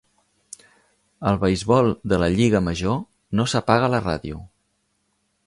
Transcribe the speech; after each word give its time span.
Al 1.31 1.37
beisbol 1.43 1.91
de 2.13 2.19
la 2.23 2.31
lliga 2.39 2.63
major, 2.69 2.99
no 3.41 3.47
s'apaga 3.53 3.93
la 3.97 4.01
ràdio. 4.09 4.43